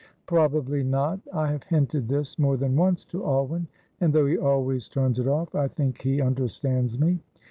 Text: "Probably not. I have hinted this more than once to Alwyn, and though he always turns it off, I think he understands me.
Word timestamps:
"Probably 0.25 0.81
not. 0.81 1.19
I 1.31 1.51
have 1.51 1.61
hinted 1.61 2.07
this 2.07 2.39
more 2.39 2.57
than 2.57 2.75
once 2.75 3.05
to 3.05 3.23
Alwyn, 3.23 3.67
and 3.99 4.11
though 4.11 4.25
he 4.25 4.35
always 4.39 4.89
turns 4.89 5.19
it 5.19 5.27
off, 5.27 5.53
I 5.53 5.67
think 5.67 6.01
he 6.01 6.19
understands 6.21 6.97
me. 6.99 7.19